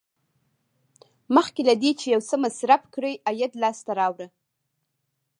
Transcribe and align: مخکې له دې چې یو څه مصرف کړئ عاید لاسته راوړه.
مخکې 1.35 1.61
له 1.69 1.73
دې 1.81 1.91
چې 1.99 2.05
یو 2.13 2.21
څه 2.29 2.35
مصرف 2.45 2.81
کړئ 2.93 3.13
عاید 3.27 3.53
لاسته 3.63 3.91
راوړه. 3.99 4.27